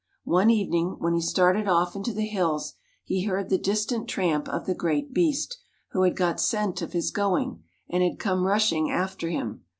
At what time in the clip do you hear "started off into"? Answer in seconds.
1.21-2.11